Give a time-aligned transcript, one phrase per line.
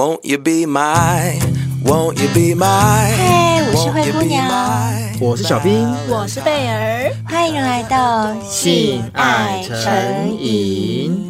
[0.00, 1.38] Won't you be my,
[1.84, 2.64] won't you be my?
[2.64, 4.48] 嗨，我是灰姑娘，
[5.20, 11.29] 我是小兵，我是贝儿，欢迎来到性爱诚引。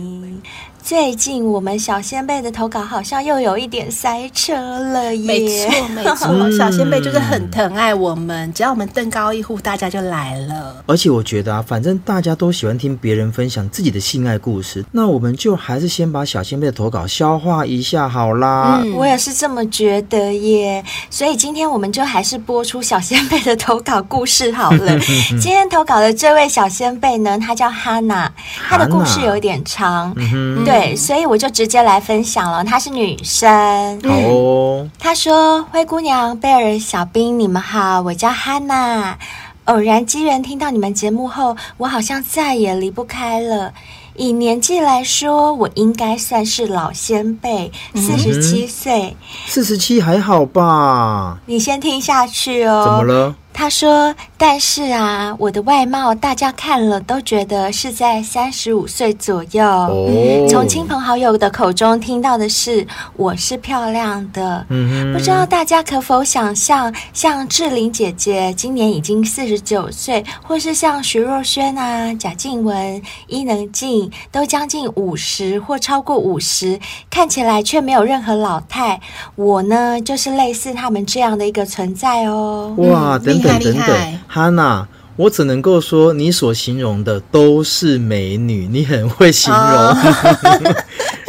[0.91, 5.25] 最近我们小仙贝的投稿好像又有一点塞车了耶！
[5.25, 10.83] 没错没错， 小仙贝就是很疼爱我们，只要我们登高一呼，大家就来了。
[10.87, 18.81] 而且我觉得啊，反正大家都喜欢听别人分享自己的性爱故事，那我们就还是先把小仙贝的投稿消化一下好啦。
[18.83, 20.85] 嗯，我也是这么觉得耶。
[21.09, 24.99] 所以今天我们就还是播出小仙贝的投稿故事好了。
[25.41, 28.29] 今天投稿的这位小仙贝呢，他叫哈娜，
[28.69, 30.80] 他的故事有一点长，嗯、对。
[30.81, 32.65] 对，所以我就直接来分享了。
[32.65, 34.89] 她是女生，好哦。
[34.99, 39.19] 她说：“灰姑娘、贝尔、小兵，你们好，我叫哈娜。
[39.67, 43.73] 偶然机缘听到你们节目后，我好像再也离不开了。
[44.17, 49.17] 以年纪来说，我应该算是老先辈，四十七岁。
[49.47, 51.39] 四十七还好吧？
[51.47, 52.85] 你先听下去哦。
[52.85, 59.63] 怎么了？”他说：“但是啊，我的外貌大家看了都觉得是在三十五岁左右。
[59.65, 60.49] Oh.
[60.49, 64.65] 从亲朋好友的口中听到的是我是漂亮的。
[64.71, 65.13] Mm-hmm.
[65.13, 78.99] 不知道大家可否想象，像志玲姐姐今年已经四十九岁，或是像徐若瑄啊、贾静雯、伊能静都将近五十或超过五十，看起来却没有任何老态。
[79.35, 82.75] 我呢，就是类似他们这样的一个存在哦。
[82.79, 89.61] 哇，等等。”等等，哈娜，我只能够说，你所形容的都是美女，你很会形容。
[89.63, 89.97] Oh.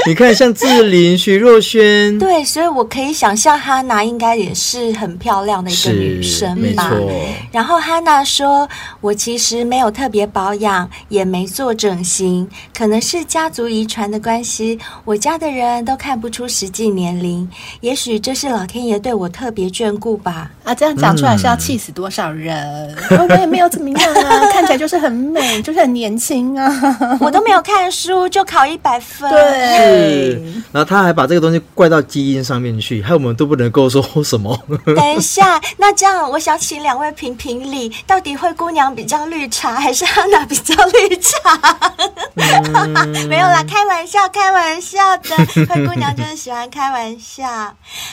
[0.07, 6.89] 你看，像志玲、徐若瑄，对，所以我可以想象哈娜应该也是很漂亮的一个女生吧。
[6.89, 7.11] 没错。
[7.51, 8.67] 然后哈娜说
[8.99, 14.79] ：“我其实没有特别保养，也没做整形，可能是家族遗传的关系。
[15.05, 17.47] 我家的人都看不出实际年龄，
[17.81, 22.95] 也许这是老天爷对我特别眷顾吧。”啊，这样讲出来是要气死多少人？
[23.11, 26.71] 嗯、 我也没有怎么样啊，看起来就是很美，就是很年轻啊。
[27.21, 29.29] 我都没有看书就考一百分。
[29.29, 29.90] 对。
[29.91, 30.41] 是，
[30.71, 34.57] 然后他还把这个东西怪到基因上面去，害我们都不能够说什么。
[34.95, 41.91] 等一下，那这样我想请两位评评理，到底灰姑娘比较绿茶，还是哈娜比较绿茶？
[42.35, 45.35] 嗯、 没有啦，开玩笑，开玩笑的。
[45.67, 47.43] 灰姑娘就是喜欢开玩笑。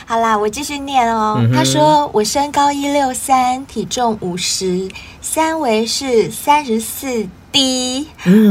[0.06, 1.37] 好啦，我继续念哦。
[1.41, 4.88] 嗯、他说我身高一六三，体重五十，
[5.21, 8.09] 三围是三十四 D，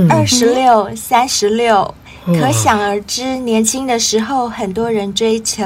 [0.10, 1.94] 二十六三十六。
[2.36, 5.64] 可想而知，年轻的时候很多人追求。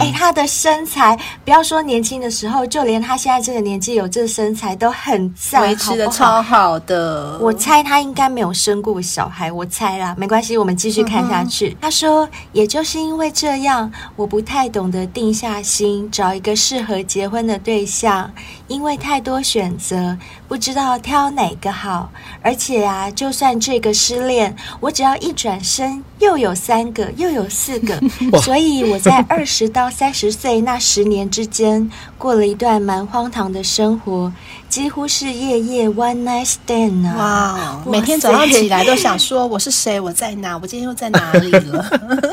[0.00, 7.38] 哎，他的身材，不要说年轻的时候，就连他现在这个年纪有这个身材都很赞，维持的超好的。
[7.40, 11.70] 我猜他应该没有生过小孩，我猜啦，没关系，我们继续看下去。
[11.70, 18.30] 嗯、他说，也就是因为这样，我不太懂得定下心找一个适合结婚的对象，
[18.66, 20.16] 因为太多选择，
[20.48, 22.10] 不知道挑哪个好。
[22.42, 25.62] 而且啊，就算这个失恋，我只要一转。
[25.62, 28.00] 身又有三个，又有四个，
[28.40, 34.32] 所以我在二十到三十岁那十年之间，过了一段蛮荒唐的生活，
[34.68, 37.82] 几乎是夜夜 one night stand 啊！
[37.84, 41.84] 哇，每天早上起来都想说我是谁，我在哪， 我今天又在哪里了？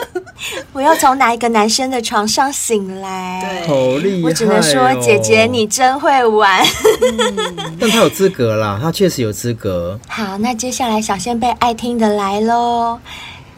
[0.73, 3.63] 我要从哪一个男生的床上醒来？
[3.65, 4.21] 对，好厉害哦！
[4.25, 6.61] 我只能说，姐姐你真会玩。
[7.01, 9.97] 嗯， 但他有资格啦，他确实有资格。
[10.07, 12.99] 好，那接下来小仙贝爱听的来喽。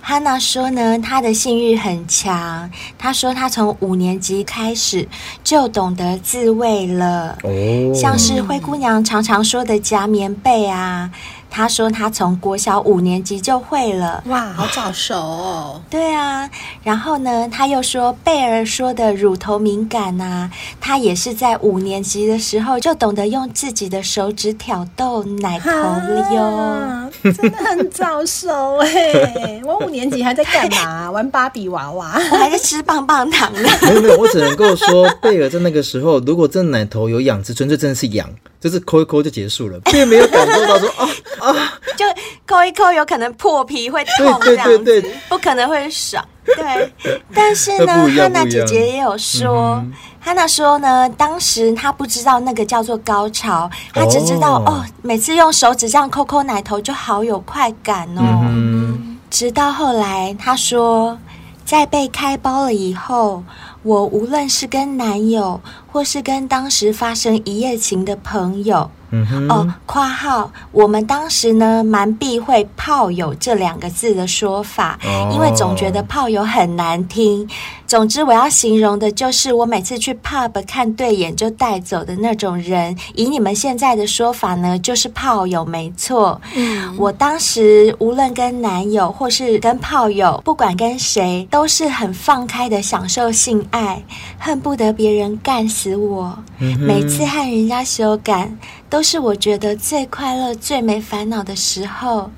[0.07, 2.71] 哈娜说呢，她的性欲很强。
[2.97, 5.05] 她说她从五年级开始
[5.43, 11.11] 就懂得自慰了，哦，像是灰姑娘常常说的夹棉被啊。
[11.49, 15.81] 他说他从国小五年级就会了，哇，好早熟哦。
[15.89, 16.49] 对啊，
[16.83, 29.61] 然后呢，他又说贝儿说的乳头敏感呐、啊，他也是在五年级的时候就懂得用自己的手指挑逗奶头了哟，真的很早熟哎。
[29.65, 31.09] 我五年级还在干嘛？
[31.09, 33.69] 玩芭比娃娃，我还在吃棒棒糖呢。
[33.83, 38.29] 没有没有，我只能够说贝儿在那个时候，如果这奶头有痒，纯粹真的是痒。
[38.59, 41.07] 就是抠一抠就结束了，并没有感受到说啊
[41.43, 42.05] 啊，就
[42.45, 46.23] 抠一抠有可能破皮会痛这样子，对对对对，不可能会爽。
[46.45, 46.93] 对，
[47.35, 58.21] 但是呢，汉娜姐姐也有说，嗯、哈娜说呢，当时她不知道那个叫做高潮，她只知道哦，哦，每次用手指这样抠抠奶头就好有快感哦。
[58.43, 61.19] 嗯、直到后来，她说，
[61.65, 63.43] 在被开包了以后，
[63.83, 65.59] 我无论是跟男友。
[65.97, 68.87] 或是跟当时发生一夜情的朋友。
[69.09, 77.49] 嗯哼，哦，括号，我们当时呢蛮避讳“炮友”这两个字的说法，哦，因为总觉得“炮友”很难听。
[77.87, 82.93] 总之，我要形容的就是我每次去 pub 看对眼就带走的那种人。
[83.15, 86.41] 以你们现在的说法呢，就是炮友没错。
[86.53, 94.03] 嗯，我当时无论跟男友或是跟炮友，不管跟谁，都是很放开的享受性爱，
[94.37, 96.37] 恨不得别人干死我。
[96.59, 98.51] 嗯，每次和人家修改，
[98.89, 102.29] 都是我觉得最快乐、最没烦恼的时候。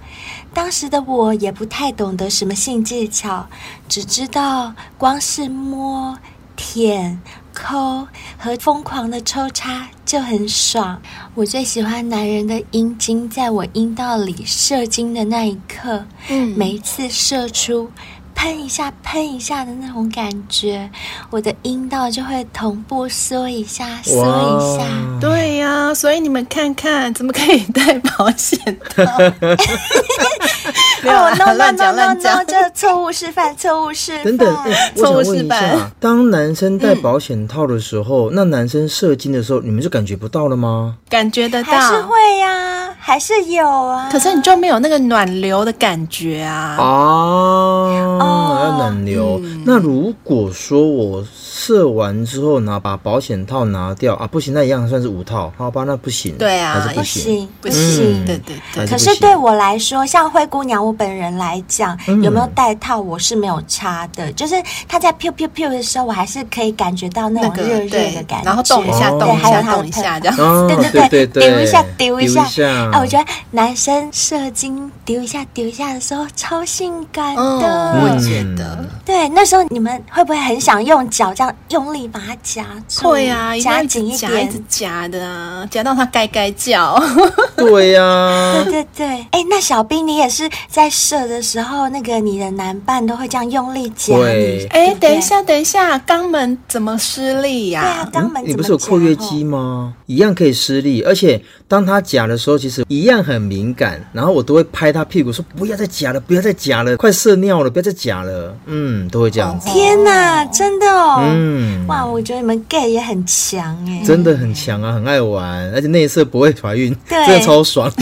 [0.53, 3.45] 当时的我也不太懂得什么性技巧，
[3.87, 6.17] 只知道光是摸、
[6.55, 7.21] 舔、
[7.53, 8.07] 抠
[8.37, 10.99] 和疯狂的抽插就很爽。
[11.35, 17.89] 我最喜欢男人的阴茎在我阴道里射精的那一刻，嗯，每一次射出。
[18.39, 20.89] 喷一下，喷一下的那种感觉，
[21.29, 24.87] 我的阴道就会同步缩一下，缩一下。
[25.19, 28.57] 对呀、啊，所以你们看看，怎么可以戴保险
[28.95, 29.03] 套？
[31.03, 31.19] 没有
[31.55, 34.37] 乱讲乱讲，这错误示范，错误示范。
[34.37, 34.55] 等等，
[34.95, 40.95] 我想问一下，当男生戴保险套的时候，嗯、那男生射精的时候，你们就感觉不到了吗？
[41.09, 44.09] 感觉得到，还是会呀、啊，还是有啊。
[44.11, 46.75] 可是你就没有那个暖流的感觉啊？
[46.77, 48.17] 哦。
[48.21, 49.39] 哦，要暖流。
[49.43, 55.83] 嗯、那如果说我射完之后拿把保险套拿掉啊，不行，那一样算是五套，好吧？
[55.85, 56.35] 那不行。
[56.37, 58.23] 对啊，还是不行，不行，不行。
[58.23, 58.87] 嗯、对对对。
[58.87, 64.55] 可是对我来说，像灰姑娘我本人来讲，嗯、有没有戴套我是没有差的，就是
[64.87, 70.37] 她在 pew pew pew 的时候，我还是可以感觉到那种热热的感觉，然后动一下，动一下，动一下，这样。
[70.39, 72.45] 哦、对对对对，丢一下，丢一下。
[72.45, 77.93] 一下啊，我觉得男生射精丢一下，丢一下的时候超性感的。
[77.93, 78.85] 嗯、我觉得。
[79.05, 83.09] 对，那时候你们会不会很想用脚这样用力把它夹住？
[83.09, 87.01] 会啊，夹紧一点，一直夹的，夹到它该该叫。
[87.55, 89.07] 对呀，对对对。
[89.31, 94.67] 哎，那小兵，你也是在射的时候，那个你的男伴都会这样用力夹你？
[94.69, 97.81] 哎，等一下，等一下，肛门怎么施力呀？
[98.11, 99.93] 对啊，肛门你不是有括约肌吗？
[100.05, 104.03] 一样可以施力，而且当他夹的时候，其实一样很敏感。
[104.11, 109.07] 然后我都会拍他屁股说：“不要再夹了，不要再夹了，快射尿了，不要再夹了。”嗯。
[109.09, 109.69] 都会这样子。
[109.69, 111.21] 天哪，真的哦！
[111.23, 117.91] 嗯，哇，我觉得你们 gay 也很强哎，真的很强啊，很爱玩，而且内射不会怀孕，对，真的超爽。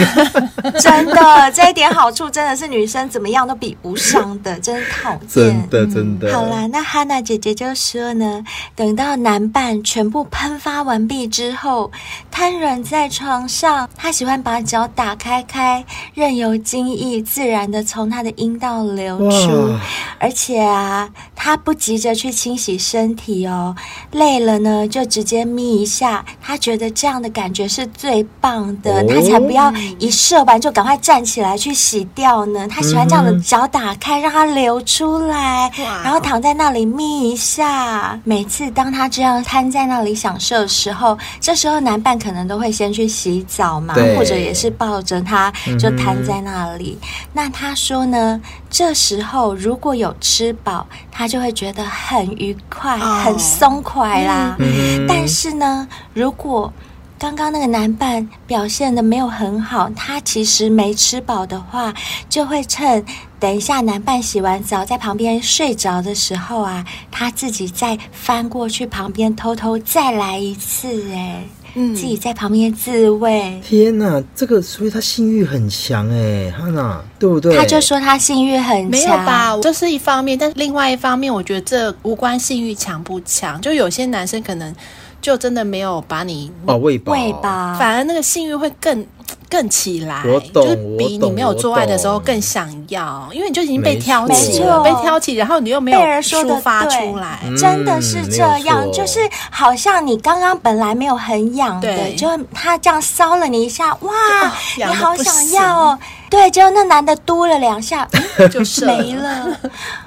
[0.81, 5.19] 真的，这一点好处真的是女生怎么样都比不上的，真讨厌。
[5.29, 6.33] 真的，真的。
[6.33, 8.43] 好啦，那哈娜姐姐就说呢，
[8.75, 11.91] 等到男伴全部喷发完毕之后，
[12.31, 15.83] 瘫软在床上，上他喜欢把脚打开开，
[16.13, 19.73] 任由精液自然的从他的阴道流出，
[20.19, 21.09] 而且啊。
[21.39, 23.73] 他不急着去清洗身体哦，
[24.11, 32.67] 累了呢就直接眯一下，他觉得这样的感觉是最棒的，他才不要一射完就赶快站起来去洗掉呢。
[32.67, 35.71] 他喜欢这样的脚打开，让它流出来，
[36.03, 38.19] 然后躺在那里眯一下。
[38.23, 46.99] 每次当他这样瘫在那里享受的时候，这时候男伴可能都会先去洗澡嘛，或者也是抱着他就瘫在那里。
[47.33, 48.39] 那他说呢，
[48.69, 50.85] 这时候如果有吃饱。
[51.11, 53.25] 他就会觉得很愉快、oh.
[53.25, 54.55] 很松快啦。
[54.59, 55.05] Mm hmm.
[55.07, 56.71] 但是呢，如果
[57.17, 61.91] 刚刚那个男伴表现的没有很好，他其实没吃饱的话，
[62.29, 63.03] 就会趁
[63.39, 71.43] 等一下男伴洗完澡在旁边睡着的时候啊，他自己再翻过去旁边偷偷再来一次，哎。
[71.79, 73.61] 嗯，自己在旁边自慰。
[73.63, 77.55] 天哪，这个所以他性欲很强哎，哈娜，对不对？
[77.55, 79.55] 他就说他性欲很强，没有吧？
[79.61, 83.61] 这是一方面，但是另外一方面，我觉得这无关性欲强不强。
[83.61, 84.75] 就有些男生可能
[85.21, 89.05] 就真的没有把你哦喂饱，喂饱，反而那个性欲会更。
[89.49, 105.99] 更起来，我懂，就是比你没有做爱的时候更想要，因为你就已经被挑起了，被挑起，然后你又没有抒发出来，真的是这样，就是好像你刚刚本来没有很痒的，就他这样搔了你一下，哇，哦、你好想要哦，
[106.29, 108.07] 对，结果那男的嘟了两下，
[108.51, 109.57] 就没了，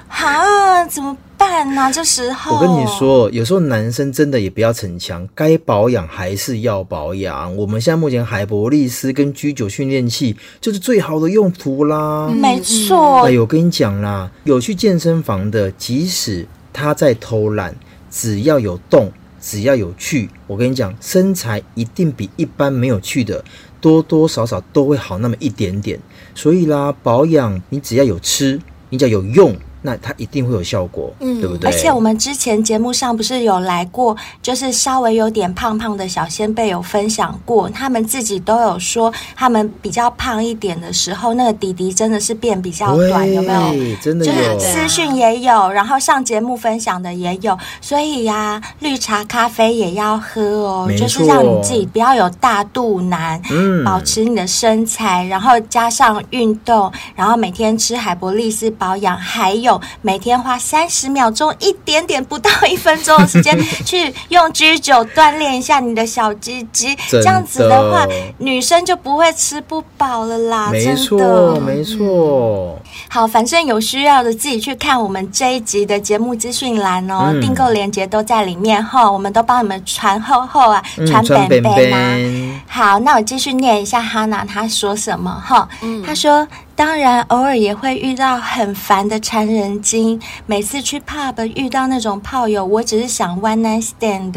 [0.09, 1.17] 啊，怎么？
[1.41, 1.91] 办啊！
[1.91, 7.55] 这时候我跟你说，有时候男生真的也不要逞强，该保养还是要保养。
[7.57, 12.27] 我们现在目前海博利斯跟 G 九训练器就是最好的用途啦。
[12.27, 13.23] 没错。
[13.25, 17.75] 哎呦，我跟你讲啦，有去健身房的，即使他在偷懒，
[18.11, 23.43] 只要有动，只要有去，我跟你讲，身材一定比一般没有去的
[23.81, 25.99] 多多少少都会好那么一点点。
[26.35, 29.55] 所以啦，保养你只要有吃，你只要有用。
[29.81, 31.69] 那它一定会有效果，嗯，对不对？
[31.69, 43.95] 而且我们之前节目上不是有来过，就是稍微有点胖胖的小仙贝有分享过，他们自己都有说，他们比较胖一点的时候，那个底底真的是变比较短，有没有？
[44.01, 59.70] 真的有，就是私讯也有，然后上节目分享的也有，所以呀、啊，绿茶咖啡也要喝哦，就是让你自己不要有大肚腩，嗯，保持你的身材，然后加上运动，然后每天吃海博利斯保养，还有。
[60.01, 70.69] 每天花三十秒钟，一点点不到一分钟的时间，去用 G 九锻炼一下你的小鸡鸡，这样子的话，女生就不会吃不饱了啦。
[70.71, 72.89] 没错，真的没错、嗯。
[73.09, 82.61] 好，反正有需要的自己去看我们这一集的节目资讯栏哦，嗯、订购链接都在里面哈，我们都帮你们传厚厚啊，传本本啊。
[82.67, 85.67] 好，那我继续念一下哈娜她说什么哈，
[86.05, 86.47] 她说。
[86.81, 90.19] 当然，偶尔也会遇到很烦的缠人精。
[90.47, 94.33] 每次去 pub 遇到那种炮友，我只是想 one night stand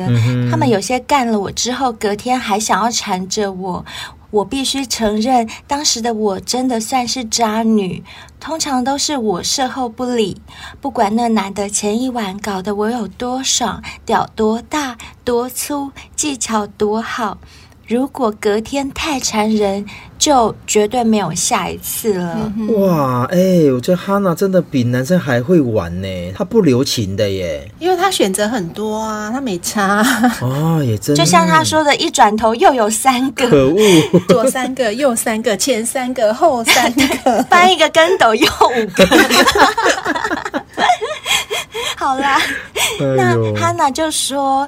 [0.51, 3.87] 他们有些干了我之后，隔天还想要缠着我。
[4.31, 8.05] 我必须承认，当时的我真的算是渣女。
[8.39, 10.43] 通常都是我事后不理，
[10.83, 17.39] 不管那男的前一晚搞得我有多爽，屌多大多粗，技巧多好。
[17.87, 19.85] 如果隔天太缠人，
[20.25, 22.51] 就绝对没有下一次了。
[22.79, 30.03] 哇，哎、欸，我觉得哈娜真的比男生还会玩呢，她不留情的耶，因为她选择很多啊，她没差。
[30.41, 33.77] 哦，也真的，就像她说的，一转头又有三个，可恶，
[34.27, 39.07] 左三个，右三个，前三个，后三个， 翻一个跟斗又五个。
[41.99, 42.41] 好啦，
[42.99, 44.67] 那哈娜就说。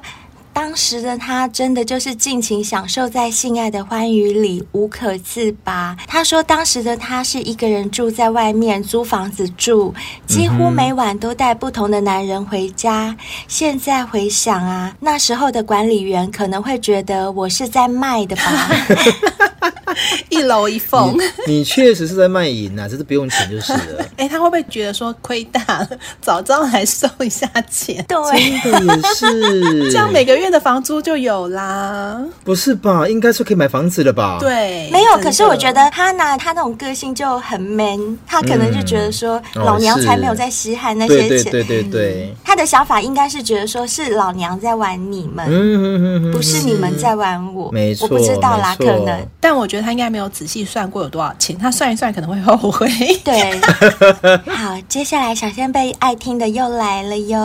[0.57, 5.95] 当时的他真的就是尽情享受在性爱的欢愉里，无可自拔。
[6.07, 9.93] 他说，当时的他是一个人住在外面租房子住，
[10.25, 13.15] 几乎每晚都带不同的男人回家。
[13.47, 18.43] 现在回想啊，那时候的管理员可能会觉得我是在卖的吧。
[20.29, 24.03] 一楼一凤，你确实是在卖淫啊，这是不用钱就是了。
[24.17, 25.89] 哎、欸，他会不会觉得说亏大了，
[26.21, 28.03] 早知道来收一下钱？
[28.07, 32.21] 对，真的也是， 这样每个月的房租就有啦。
[32.43, 33.07] 不是吧？
[33.07, 34.37] 应该是可以买房子了吧？
[34.39, 35.17] 对，没有。
[35.17, 41.51] 可是我觉得他拿他那种个性就很 man，他可能就觉得说老娘才没有在稀罕那些钱。
[41.51, 47.71] 对对对对对，他的想法应该是觉得说是老娘在玩你们，嗯、不是你们在玩我。
[47.71, 49.27] 没错，我不知道啦，可能。
[49.39, 52.87] 但我觉得他应该没有仔细算过有多少钱，他算一算可能会后悔。
[53.23, 53.59] 对，
[54.53, 57.37] 好，接下来小仙贝爱听的又来了哟，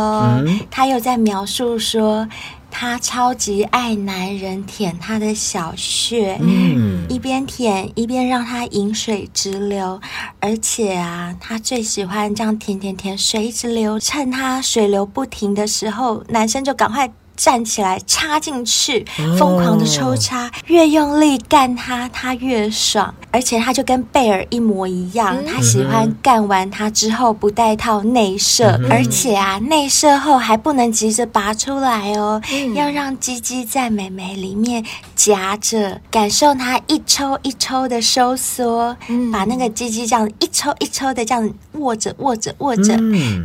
[0.45, 2.27] 嗯、他又在描述说
[2.73, 10.00] 他超级爱男人舔她的小穴，嗯，一边舔一边让她饮水直流，
[10.41, 17.09] 而且啊，她最喜欢这样舔舔舔，水一直流，趁她水流不停的时候，男生就赶快。
[17.43, 19.05] 站起来插进去，
[19.37, 23.13] 疯狂的抽插，越用力干他，他越爽。
[23.33, 32.41] 而且他就跟贝尔一模一样，他喜欢干完他之后不带套内射，而且啊，内射后还不能急着拔出来哦，
[32.75, 34.85] 要让鸡鸡在美眉里面
[35.17, 38.97] 夹着，感受它一抽一抽的收缩，
[39.33, 42.97] 把那个鸡鸡这样一抽一抽的这样握着握着握着。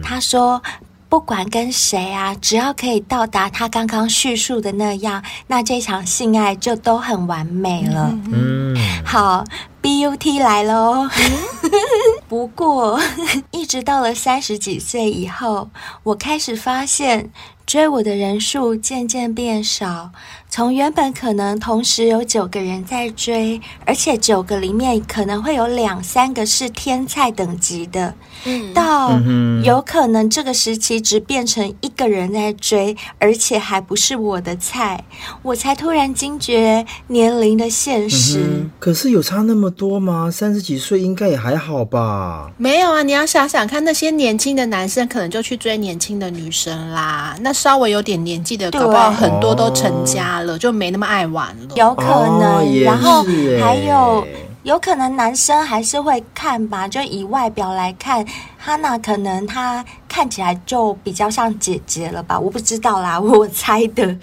[0.03, 0.61] 他说。
[1.09, 8.11] 不管跟谁啊，只要可以到达他刚刚叙述的那样，那这场性爱就都很完美了。
[8.31, 9.43] 嗯，好
[9.81, 11.07] ，BUT 来喽。
[12.27, 12.99] 不过，
[13.51, 15.69] 一直到了三十几岁以后，
[16.03, 17.31] 我开始发现。
[17.65, 20.11] 追我的人数渐渐变少，
[20.49, 29.11] 从原本可能同时有九个人在追，而且九个里面可能会有两三个是天菜等级的，嗯，到
[29.61, 35.03] 有可能这个时期只变成一个人在追，而且还不是我的菜，
[35.43, 38.39] 我才突然惊觉年龄的现实。
[38.39, 40.31] 嗯，可是有差那么多吗？
[40.31, 42.49] 三十几岁应该也还好吧？
[42.57, 47.53] 没有啊，你要想想看，那些年轻的男生可能就去追年轻的女生啦，那。
[47.57, 51.75] 稍微有点年纪的，搞不好很多都成家了，就没那么爱玩了。
[51.75, 52.03] 有可
[52.37, 53.23] 能，然后
[53.59, 54.27] 还有
[54.61, 56.87] 有可能男生还是会看吧。
[56.87, 58.23] 就以外表来看，
[58.59, 62.39] 哈娜可能她看起来就比较像姐姐了吧？
[62.39, 64.15] 我不知道啦， 我猜的。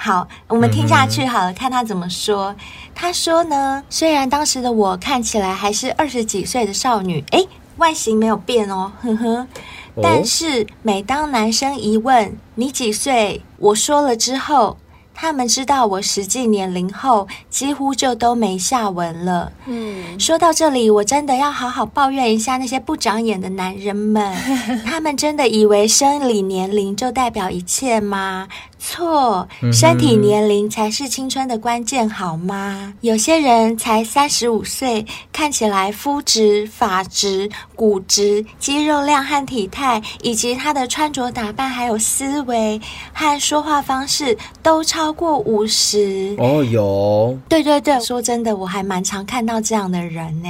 [0.00, 2.54] 好，我们听下去好了，看他怎么说。
[2.94, 7.48] 他说呢，虽然当时的我看起来还是二十几岁的少女，诶，
[7.78, 9.46] 外形没有变哦，呵呵。
[10.00, 14.76] 但是每当男生一问你几岁，我说了之后，
[15.20, 19.50] 他们知道我实际年龄后，几乎就都没下文了。
[19.66, 24.32] 嗯，说到这里，我真的要好好抱怨一下那些不长眼的男人们。
[24.86, 28.46] 他们真的以为生理年龄就代表一切吗？
[28.78, 32.94] 错，身体年龄才是青春的关键，好吗？
[33.00, 42.80] 有些人才三十五岁，看起来肤质、发质、骨质、肌肉量和体态，以及他的穿着打扮，还有思维
[43.12, 46.36] 和说话方式，都超过五十。
[46.38, 47.36] 哦，有。
[47.48, 50.48] 对对对，说真的，我还蛮常看到这样的人呢。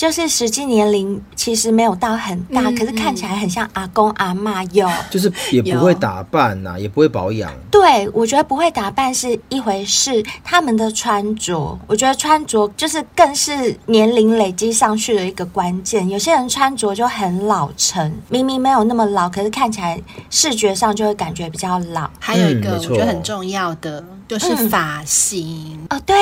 [0.00, 4.64] 就是实际年龄其实没有到很大，嗯、可是看起来很像阿公阿妈。
[4.72, 7.52] 有，就是也不会打扮呐、啊，也不会保养。
[7.70, 16.08] 对，我觉得不会打扮是一回事，他们的穿着，我觉得穿着就是更是年龄累积上去的一个关键。
[16.08, 22.08] 有些人穿着就很老成，明明没有那么老，可是看起来视觉上就会感觉比较老。
[22.18, 24.02] 还有一个我觉得很重要的。
[24.30, 26.16] 就是发型、嗯、哦，对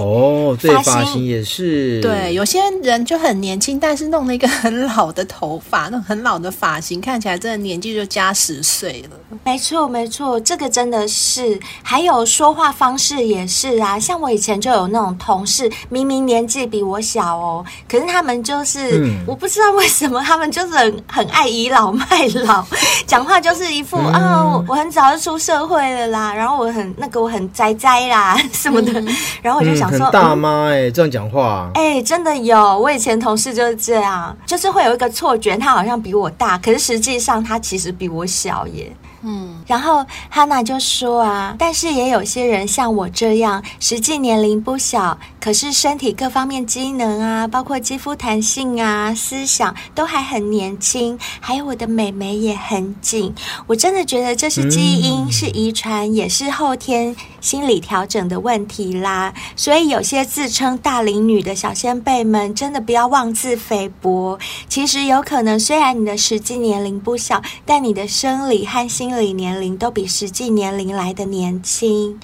[0.00, 2.34] 哦，对，发型也是对。
[2.34, 9.16] 有些人就很年轻，但是弄了一个很老的头发，那种很老的发型，看起来真的年纪就加十岁了。
[9.44, 11.56] 没错，没错，这个真的是。
[11.84, 22.66] 还有说话方式也是啊，像我以前就有那种同事，明明年纪比我小哦，可是他们就是，嗯、我不知道为什么，他们就是很很爱倚老卖老，
[23.06, 27.51] 讲话就是一副啊、嗯哦，我很早就出社会了啦，然后我很那个我很。
[27.52, 29.08] 宅宅啦什么的，嗯、
[29.42, 32.78] 然后我就想说，嗯、大妈哎、欸，这样讲话，哎、欸，真的有。
[32.78, 38.90] 我以前同事就是这样，就是会有一个错觉，他好像比我大，可是实际上他其实比我小耶。
[39.24, 53.32] 嗯，然后哈娜就说啊，但是也有些人像我这样，实际年龄不小，可是身体各方面机能啊，包括肌肤弹性啊、思想都还很年轻，还有我的美眉也很紧。
[53.68, 59.32] 我真的觉得这是基因，嗯、是遗传，也是后天心理调整的问题啦。
[59.54, 64.36] 所以有些自称大龄女的小先辈们，真的不要妄自菲薄。
[64.68, 69.11] 其实有可能，虽然你的实际年龄不小，但你的生理和心理。
[69.12, 72.18] 心理年龄都比实际年龄来的年轻，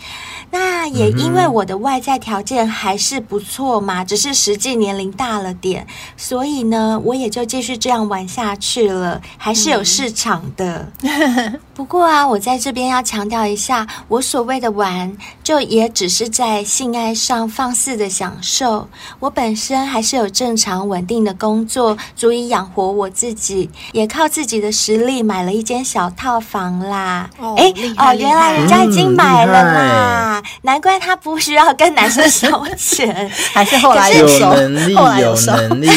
[0.51, 10.91] 那也因为我的外在条件还是不错嘛，只是实际年龄大了点，所以呢，我也就继续这样玩下去了，还是有市场的。
[11.03, 18.89] 嗯、不过啊，我在这边要强调一下，我所谓的玩，就也只是在性爱上放肆的享受。
[19.21, 26.78] 我本身还是有正常稳定的工作，足以养活我自己，也靠自己的实力买了一间小套房。
[26.81, 35.89] 啦，哎，哦，原来人家已经买了啦，难怪他不需要跟男生收钱， 还是后来有能力， 有能力，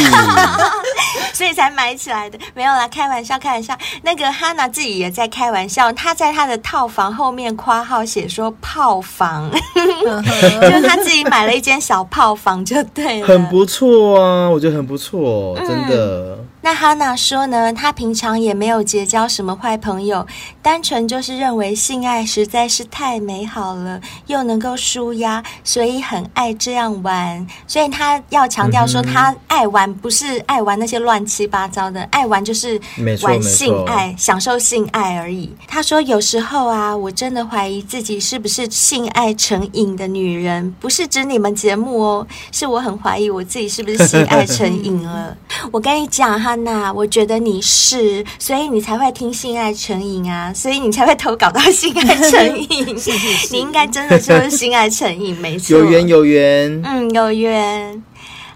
[1.34, 2.38] 所以才买起来的。
[2.54, 3.78] 没有啦，开玩笑，开玩笑。
[4.04, 16.38] 那个哈娜自己也在开玩笑，他在他的套房后面括号写说炮房，就是他自己买了一间小炮房，就对了，很不错啊，我觉得很不错，真的。
[16.64, 20.26] 那哈娜说呢，她平常也没有结交什么坏朋友，
[20.62, 27.48] 单纯就是认为性爱实在是太美好了，又能够舒压，所以很爱这样玩。
[27.66, 32.80] 所以她要强调说，她爱玩不是爱玩那些乱七八糟的，爱玩就是
[33.24, 35.52] 玩性爱，享受性爱而已。
[35.68, 45.36] 她说有时候啊，我真的怀疑自己是不是性爱成瘾的女人，不是指你们节目哦，是我很怀疑我自己是不是性爱成瘾了。
[45.74, 46.51] 我跟你讲哈。
[46.56, 52.88] 那我觉得你是，所以你才会听性爱成瘾啊，所以你才会投稿到性爱成瘾。
[53.00, 55.78] 是是 是，你应该真的就是性爱成瘾，没错。
[55.78, 58.04] 有缘有缘，嗯，有缘。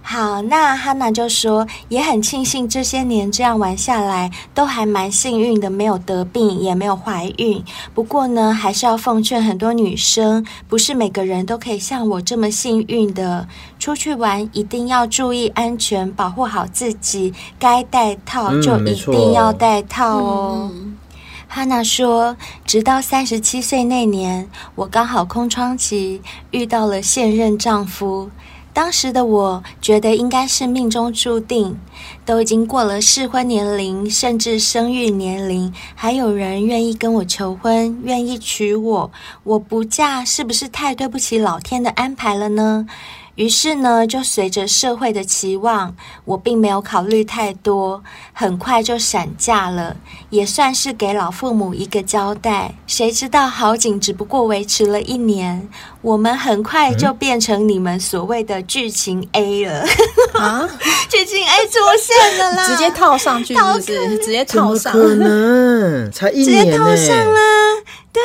[0.07, 7.63] 好，那哈娜就说，也很庆幸这些年这样玩下来，都还蛮幸运的，没有得病，也没有怀孕。
[7.91, 13.47] 不过呢，还是要奉劝很多女生，不是每个人都可以像我这么幸运的。
[13.79, 17.33] 出去玩一定要注意安全，保护好自己。
[17.57, 20.69] 该戴套就一定要戴套哦。
[20.71, 20.97] 嗯、
[21.47, 28.29] 哈娜说，直到三十七岁那年，我刚好空窗期，遇到了现任丈夫。
[28.75, 31.79] 当时的我觉得应该是命中注定，
[32.25, 39.09] 都已经过了适婚年龄，甚至生育年龄，还有人愿意跟我求婚，愿意娶我，
[39.43, 42.85] 我不嫁是不是太对不起老天的安排了呢？
[43.35, 45.93] 于是呢，就随着社会的期望，
[46.23, 49.97] 我并没有考虑太多，很快就闪嫁了，
[50.29, 52.73] 也算是给老父母一个交代。
[52.87, 55.67] 谁知道好景只不过维持了一年，
[56.01, 59.85] 我们很快就变成你们所谓的剧情 A 了
[60.33, 60.69] 啊！
[61.09, 64.17] 剧情 A 出现了啦，直接套上去是不是？
[64.19, 67.41] 直接套上，可能才一年，直接套上啦，
[68.13, 68.21] 对，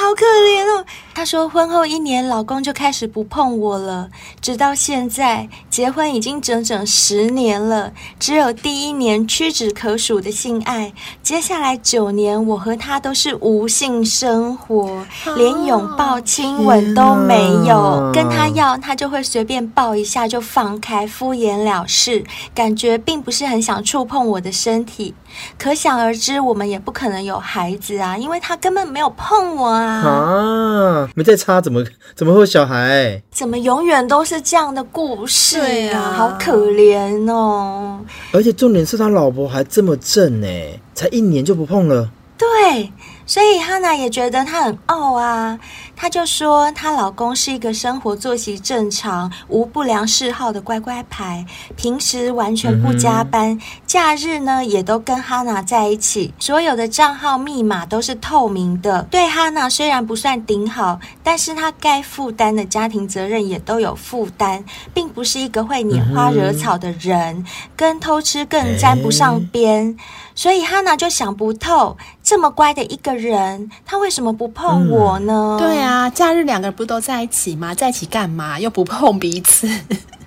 [0.00, 0.84] 好可怜哦。
[1.14, 4.08] 她说婚后一年，老公就开始不碰我了，
[4.40, 15.04] 直到现在结婚已经整整十年了，只有第一年屈指可数的性爱，接下来九年我和他都是无性生活，
[15.36, 25.14] 连拥抱亲吻都没有，跟他要他就会随便抱一下就放开，敷衍了事，感觉并不是很想触碰我的身体。
[25.58, 30.02] 可想而知，我们也不可能有孩子啊，因为他根本没有碰我啊！
[30.04, 31.84] 啊，没在插，怎么
[32.14, 33.22] 怎么会有小孩？
[33.30, 35.58] 怎么永远都是这样的故事
[35.92, 36.00] 啊？
[36.00, 38.00] 啊，好可怜哦！
[38.32, 40.46] 而且重点是他老婆还这么正呢，
[40.94, 42.10] 才一年就不碰了。
[42.36, 42.90] 对。
[43.32, 45.58] 所以哈娜也觉得她很傲啊，
[45.96, 59.00] 她就说她老公是一个生活作息正常、无不良嗜好的乖乖牌，平时完全不加班，假日呢也都跟哈娜在一起，所有的账号密码都是透明的。
[59.04, 69.96] 对哈娜虽然不算顶好，但是她该负担的家庭责任也都有负担，并不是一个会拈花惹草的人，跟偷吃更沾不上边。
[70.34, 75.58] 所以哈娜就想不透，这么乖的一个人，他为什么不碰我呢？
[75.58, 77.74] 嗯、对啊，假日两个人不都在一起吗？
[77.74, 78.58] 在一起干嘛？
[78.58, 79.66] 又不碰彼此？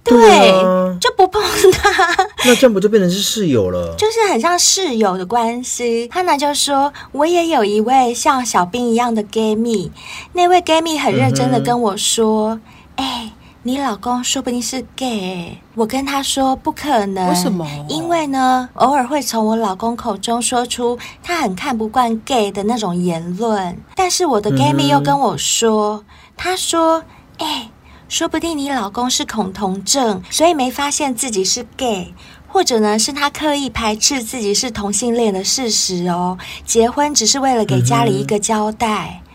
[0.03, 2.27] 对，对啊、就不碰他。
[2.45, 3.95] 那这样不就变成是室友了？
[3.97, 6.07] 就是很像室友的关系。
[6.11, 9.91] 哈娜就说：“我也有一位像小兵一样的 gay 蜜，
[10.33, 12.59] 那位 gay 蜜很认真的跟我说
[12.97, 13.27] ：‘哎、嗯。
[13.27, 13.31] 欸’”
[13.67, 17.29] 你老公说不定是 gay，我跟他说不可能。
[17.29, 17.65] 为什么？
[17.89, 23.75] 因为呢，偶尔会从我老公口中说出他很看不惯 gay 的那种言论。
[23.95, 26.05] 但是我的 gay 蜜又跟我说，嗯、
[26.37, 27.03] 他说
[27.41, 27.71] ：“哎、欸，
[28.07, 32.13] 说不定你老公是恐同症，所以没发现自己是 gay，
[32.47, 36.37] 或者呢是他刻意排斥自己是同性恋的事实哦。
[36.67, 39.23] 结婚只是为了给家里一个交代。
[39.23, 39.31] 嗯”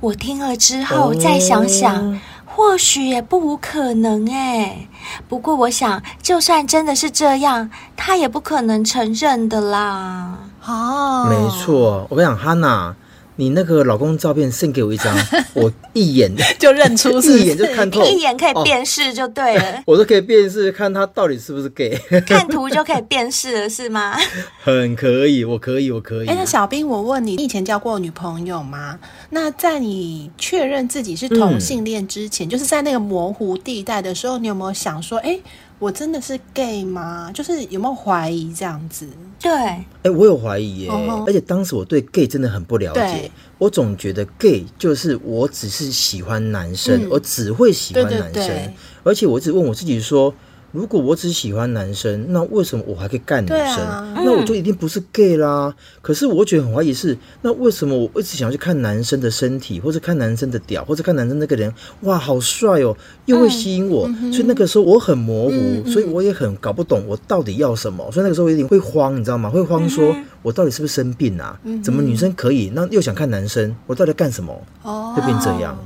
[0.00, 2.18] 我听了之后、哦、再想想。
[2.58, 4.88] 或许也不无可能哎，
[5.28, 10.36] 不过我想，就算真的是这样，他也不可能承认的啦。
[10.66, 12.92] 哦，没错，我跟你讲，哈娜。
[13.38, 15.16] 你那个老公照片送给我一张，
[15.54, 19.76] 我一眼就认出是是，一眼就看透，一眼可以辨识就对了。
[19.76, 21.96] 哦、 我都可以辨识，看他到底是不是 gay。
[22.26, 24.18] 看图就可以辨识了，是吗？
[24.60, 26.26] 很可以，我可以，我可以。
[26.26, 28.98] 哎、欸，那小兵，我问你，你以前交过女朋友吗？
[29.30, 35.42] 那在你确认自己是同性恋之前，嗯、就是在那个模糊地带的时候，你有没有想说，哎、欸？
[35.78, 37.30] 我真的是 gay 吗？
[37.32, 39.06] 就是有没有怀疑这样子？
[39.40, 41.24] 对，哎、欸，我有怀疑耶，uh huh.
[41.26, 50.34] 而且当时我对 gay 真的很不了解，我总觉得 gay 就是我只是喜欢男生，嗯、我只会喜欢男生，而且我一直问我自己说。
[50.70, 53.78] 如果我只喜欢男生，那为什么我还可以干女生？
[53.78, 55.68] 啊、那我就一定不是 gay 啦。
[55.68, 64.06] 嗯、可是我觉得很怀疑是，那为什么我一直想要去看男生的身体，或者看男生的屌，或者看男生那个人，哇，好帅哦，又会吸引我。
[64.20, 68.10] 嗯、所以那个时候我很模糊，所以我也很搞不懂我到底要什么。
[68.12, 69.48] 所以那个时候我有点会慌，你知道吗？
[69.48, 71.58] 会慌，说我到底是不是生病啊？
[71.64, 74.54] 嗯、怎么女生可以，那又想看男生，我到底干什么？
[74.82, 75.78] 哦，会变这样。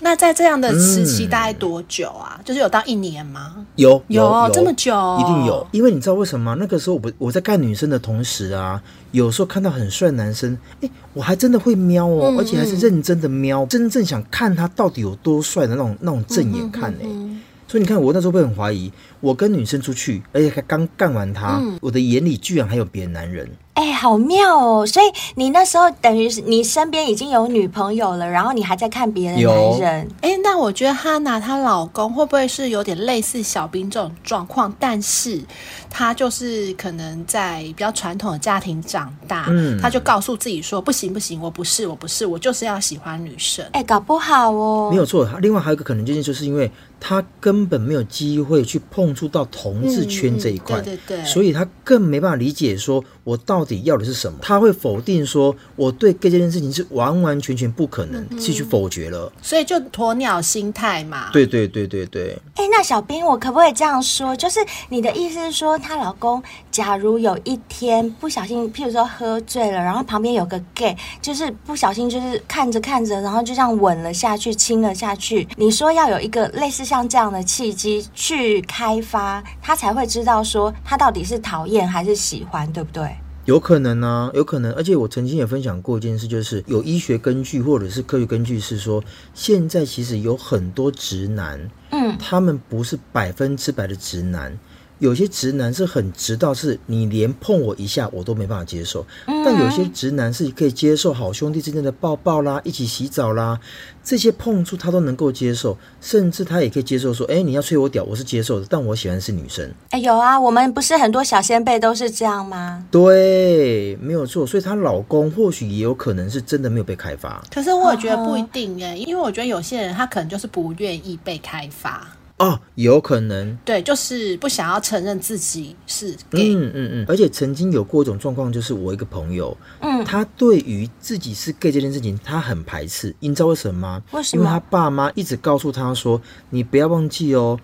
[0.00, 2.36] 那在这样的时期大概多久啊？
[2.38, 3.66] 嗯、就是有到一年吗？
[3.76, 5.66] 有有，有，这么久，一定有。
[5.72, 6.56] 因为你知道为什么吗？
[6.60, 8.80] 那个时候我我在干女生的同时啊，
[9.10, 17.02] 有时候看到很帅男生，哎，我还真的会瞄哦，嗯、而且还是认真的瞄，真正想看他到底有多帅的那种那种正眼看哎。
[17.02, 23.48] 嗯哼哼哼，所以你看，我那时候会很怀疑，我跟女生出去，而且还刚干完他，嗯、我的眼里居然还有别的男人。
[23.74, 24.84] 哎、欸，好妙哦！
[24.84, 30.08] 所以你那时候等于是你身边已经有女朋友了，然后你还在看别的男人。
[30.20, 34.74] 哎、欸，那我觉得哈娜她老公会不会是有点类似小兵这种状况？
[34.80, 35.40] 但是
[35.88, 43.64] 他就是可能在比较传统的家庭长大，嗯，他就告诉自己说：不行不行，我不是我不是，我就是要喜欢女生。
[43.66, 45.24] 哎、欸，搞不好哦，没有错。
[45.40, 54.38] 另外还有一个可能性，就是因为他根本没有机会去碰触到同志圈这一块，对对对，所以他更没办法理解说我到底要的是什么？
[54.40, 59.30] 他会否定说，我对 gay 这件事情是完完全全不可能，继续否决了。
[59.42, 61.28] 所以就鸵鸟心态嘛。
[61.30, 62.40] 对对对对对。
[62.54, 64.34] 哎、欸，那小兵，我可不可以这样说？
[64.34, 75.46] 就是你的意思是说，她老公假如有一天不小心，譬如说喝醉了，然后旁边有个 gay，就是不小心就是看着看着，然后就这样吻了下去，亲了下去。
[75.56, 83.17] 你说要有一个类似像这样的契机去开发，他才会知道说他到底是讨厌还是喜欢，对不对？
[83.48, 91.58] 有可能啊，有可能，而且我曾经也分享过一件事，就是有医学根据或者是科学根据是说，现在其实有很多直男，
[91.88, 94.58] 嗯，他们不是百分之百的直男，
[94.98, 99.06] 有些直男是很直到，是你连碰我一下我都没办法接受。
[99.26, 103.58] 但有些直男是可以接受好兄弟之间的抱抱啦，一起洗澡啦，
[104.02, 109.70] 这些碰触他都能够接受，甚至他也可以接受说，哎，你要吹我屌，我是接受的，但我喜欢的是女生。
[109.90, 112.84] 哎，有啊，我们不是很多小先辈都是这样吗？
[112.90, 114.46] 对，没有错。
[114.46, 117.42] 所以她老公或许也有可能是真的没有被开发。
[117.52, 122.06] 可是我也觉得不一定哎，因为我觉得有些人他可能就是不愿意被开发。
[122.38, 126.54] 哦，有可能，对，就是不想要承认自己是 gay。
[126.54, 133.14] 嗯嗯嗯，而且曾经有过一种状况，就是我一个朋友，嗯，他对于自己是 gay 这件事情，他很排斥。
[133.18, 134.02] 你知道为什么吗？
[134.12, 134.40] 为什么？
[134.40, 136.20] 因为他爸妈一直告诉他说
[136.50, 137.58] ：“你不要忘记哦，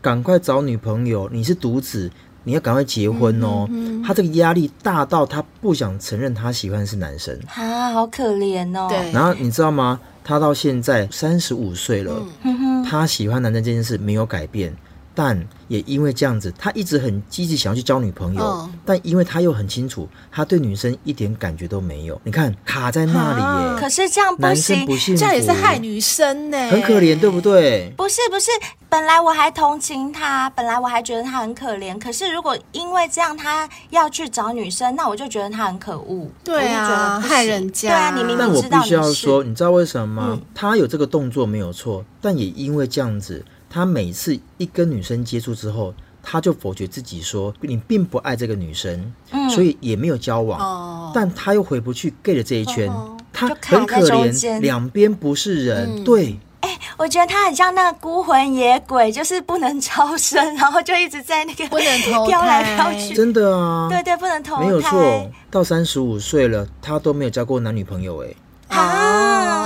[0.00, 2.08] 赶快找女朋友，你是独子，
[2.44, 3.66] 你要赶快结婚哦。
[3.68, 8.86] 嗯”他这个压力大到他不想承认他喜欢的是男生啊，好可怜哦。
[8.88, 9.98] 对，然后你知道吗？
[10.22, 14.74] 他到现在三十五岁了，嗯，他喜欢男生这件事没有改变，
[15.14, 15.38] 但
[15.70, 22.20] 也因为这样子，他一直很积极想要去交女朋友，哦，但因为他又很清楚，他对女生一点感觉都没有。
[22.24, 27.94] 你看卡在那里耶，可是这样不行，男生不幸，这样也是害女生呢，很可怜，对不对？
[27.96, 28.50] 不是不是，
[28.88, 40.28] 本来我还同情他，本来我还觉得他很可怜，可是如果因为这样他要去找女生，那我就觉得他很可恶，对啊，害人家，对啊，你明明知道但我必须要说，你知道为什么吗？
[40.32, 43.44] 嗯，他有这个动作没有错，但也因为这样子。
[43.70, 50.60] 他每次一跟女生接触之后，他就否决自己说：“你并不爱这个女生，嗯、所以也没有交往。
[50.60, 55.88] 哦”但他又回不去 gay 的这一圈，哦、他很可怜，两边不是人。
[55.96, 63.14] 嗯、对，哎、欸，我觉得他很像那个孤魂野鬼，就是不能超生，然后就一直在那个不能投飘来飘去。
[63.14, 64.62] 真的啊，对对，不能投胎。
[64.62, 68.34] 没有错，到三十五岁了，他都没有交过男女朋友哎。
[68.68, 68.76] 啊，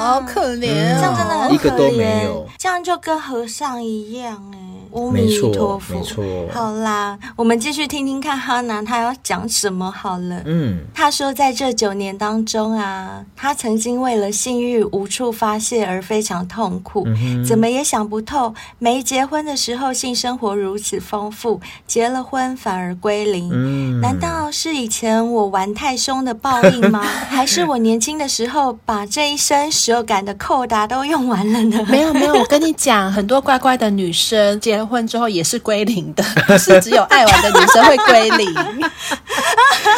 [0.05, 4.59] 好可怜、哦，这样真的很可怜，一个都没有，这样就跟和尚一样哎。
[4.95, 6.25] 阿弥陀佛，没错。
[6.53, 10.41] 好啦，我们继续听听看哈娜她要讲什么好了。
[10.45, 23.51] 嗯，他说在这九年当中啊，他曾经为了性欲无处发泄而非常痛苦，嗯、怎么也想不透，没结婚的时候性生活如此丰富，结了婚反而归零。
[23.53, 27.03] 嗯，难道是以前我玩太凶的报应吗？
[27.29, 31.85] 还是我年轻的时候把这一生所有感的扣打都用完了呢？
[31.89, 38.55] 没有没有，我跟你讲，很多乖乖的女生结了婚之后也是归零的，不 是只有爱玩的女生会归零。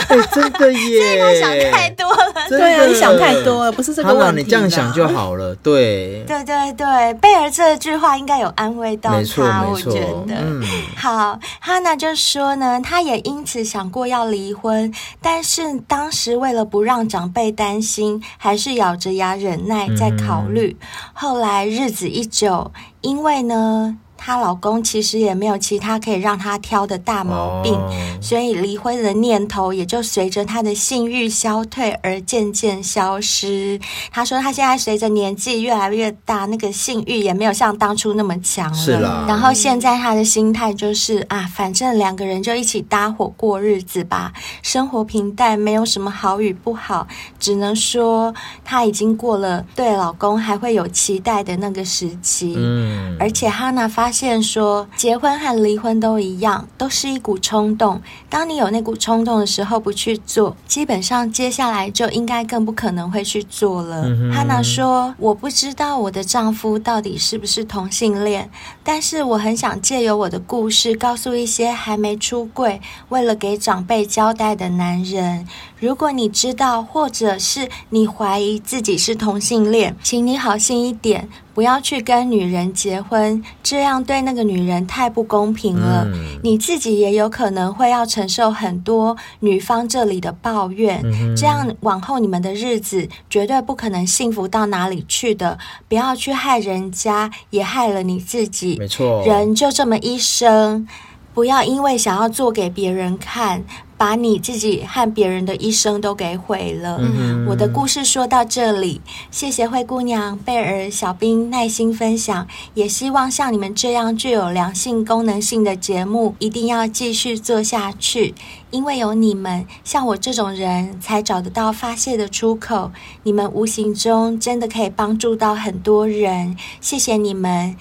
[0.08, 1.16] 哎、欸，真的耶！
[1.16, 4.42] 这个想太多了，对啊，你想太多了，不是这个问题。
[4.42, 5.54] 你这样想就好了。
[5.56, 10.34] 对，对对对，贝儿这句话应该有安慰到他，没错，我觉得。
[10.38, 10.62] 嗯，
[10.96, 20.76] 好，哈娜就说呢，她也因此想过要离婚，但是当时为了不让长辈担心，还是咬着牙忍耐在考虑。
[20.80, 22.70] 嗯、后来日子一久，
[23.00, 23.96] 因为呢。
[24.26, 27.88] 她老公其实也没有其他可以让她挑的大毛病，哦、
[28.20, 33.78] 所以离婚的念头也就随着她的性欲消退而渐渐消失。
[34.10, 39.26] 她说她现在随着年纪越来越大，那个性欲也没有像当初那么强了。
[39.28, 47.06] 然后现在她的心态就是啊，反正两个人就一起搭伙过日子吧，生活平淡，没有什么好与不好，
[47.38, 48.34] 只能说
[48.64, 52.56] 她已经过了对老公还会有期待的那个时期。
[52.56, 54.36] 嗯，而且哈娜发现。
[54.46, 58.00] 说结婚和离婚都一样，都是一股冲动。
[58.30, 64.02] 当你有那股冲动的时候，不去做，基本上接下来就应该更不可能会去做了。
[64.32, 68.48] 哈娜、说：“我不知道我的丈夫到底是不是同性恋，
[68.84, 75.48] 但是我很想借由我的故事，告诉一些还没出柜、为了给长辈交代的男人。”
[75.78, 86.04] 如果你知道，或者是你怀疑自己是同性恋，请你好心一点，不要去跟女人结婚，这样对那个女人太不公平了。
[86.06, 95.58] 嗯、你自己也有可能会要承受很多女方这里的抱怨，嗯、这样往后你们的日子绝对不可能幸福到哪里去的。
[95.88, 98.76] 不要去害人家，也害了你自己。
[98.78, 100.88] 没错，人就这么一生，
[101.34, 103.62] 不要因为想要做给别人看。
[103.96, 106.98] 把你自己和别人的一生都给毁了。
[107.00, 118.34] 嗯、我的故事说到这里，谢谢灰姑娘、贝尔、小兵耐心分享，也希望像你们这样具有良性功能性的节目，一定要继续做下去。
[118.72, 122.90] 因为有你们，像我这种人才找得到发泄的出口。
[123.22, 127.76] 你们无形中真的可以帮助到很多人，谢谢你们。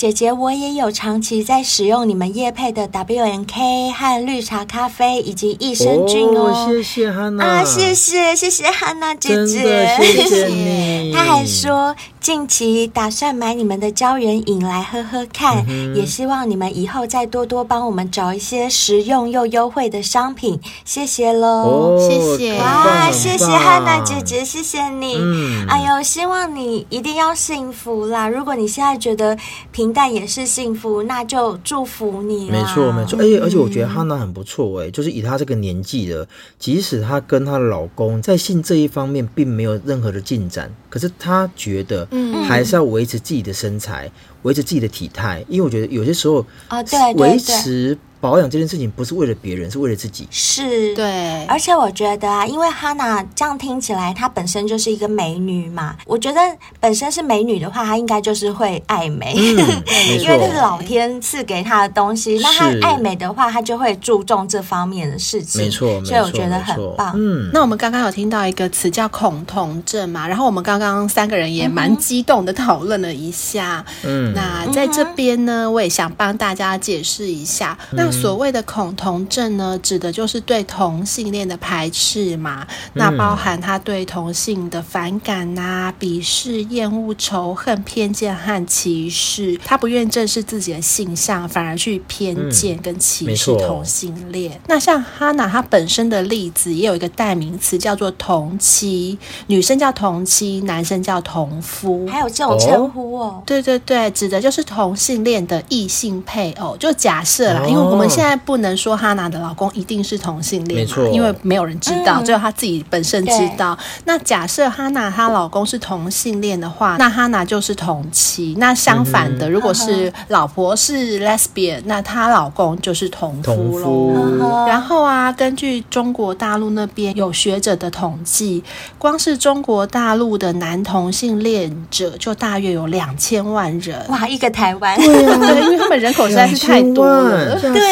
[0.00, 6.50] 姐姐，我也有长期在使用你们叶配的 WNK 和绿茶咖啡以及益生菌哦。
[6.50, 11.12] 哦，谢谢汉娜啊，谢谢谢谢汉娜姐姐，谢谢你。
[11.14, 11.94] 她还说。
[12.30, 22.56] 近期打算买你们的胶原饮来喝喝看，嗯、也希望你们以后再多多帮我们找一些实用又优惠的商品，谢谢喽，哦、谢谢。
[22.56, 28.28] 哇，谢谢汉娜姐姐，谢谢你，嗯、哎呦，希望你一定要幸福啦！
[28.28, 29.36] 如果你现在觉得
[29.72, 32.48] 平淡也是幸福，那就祝福你。
[32.48, 36.28] 没错，没错，而且、嗯、而且我觉得汉娜很不错哎，就是以她这个年纪的，
[36.60, 44.10] 即使她跟她的老公在性这一方面并没有任何的进展，可是他觉得，嗯，还是要维持自己的身材，
[44.42, 47.96] 维、嗯、持自己的体态，因为我觉得有些时候啊，对，对，对，维持。
[48.20, 50.28] 保养这件事情不是为了别人，是为了自己。
[50.30, 51.44] 是，对。
[51.46, 55.96] 而且我觉得啊，因为哈娜这样听起来，她本身就是一个美女嘛。
[56.06, 56.38] 我觉得
[56.78, 59.56] 本身是美女的话，她应该就是会爱美，嗯、
[60.20, 62.38] 因为这是老天赐给她的东西。
[62.42, 65.62] 那她爱美的话，她就会注重这方面的事情。
[65.62, 67.12] 没错，所以我觉得很棒。
[67.16, 67.48] 嗯。
[67.52, 73.84] 那我们刚刚有听到一个词叫恐同症嘛，然后我们刚刚三个人也蛮激动的讨论了一下。
[74.02, 74.34] 嗯。
[74.34, 77.78] 那在这边呢，我也想帮大家解释一下。
[77.92, 82.66] 嗯、那所谓的恐同症呢，指的就是对同性恋的排斥嘛。
[82.94, 89.58] 那包含他对同性的反感呐、啊、鄙视、厌恶、仇恨、偏见和歧视。
[89.64, 94.52] 他不愿正视自己的性向，反而去偏见跟歧视同性恋。
[94.52, 103.42] 嗯、那像哈娜她本身的例子，也有一个代名词叫做同妻，女生叫同妻，男生叫同夫，还有这种称呼哦。
[103.46, 106.76] 对对对，指的就是同性恋的异性配偶。
[106.76, 108.40] 就假设啦，因为我们现在。
[108.42, 113.78] 不能说哈娜的老公一定是同性恋嘛，因为没有人知道，只有她自己本身知道。
[114.06, 118.56] 那假设哈娜她老公是同性恋的话，那哈娜就是同妻。
[118.58, 124.66] 那相反的，如果是老婆是 lesbian，那她老公就是同夫喽。
[124.66, 128.64] 然后啊，根据中国大陆那边有学者的统计，
[128.98, 133.96] 光是中国大陆的男同性恋者就大约有两千万人。
[134.08, 137.89] 哇，一个台湾，对，因为他们人口实在是太多了，对。